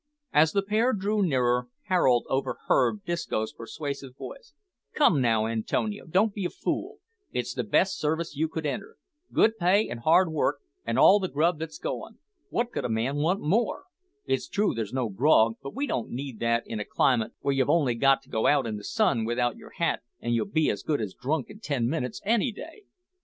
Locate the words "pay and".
9.59-9.99